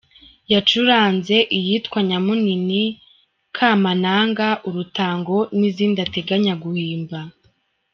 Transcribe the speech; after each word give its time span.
Yacuranze 0.53 1.37
iyitwa 1.57 1.99
“Nyamunini”, 2.09 2.83
“Kamananga”, 3.55 4.47
“Urutango” 4.67 5.37
n’izindi 5.57 5.97
ateganya 6.05 6.53
guhimba. 6.63 7.19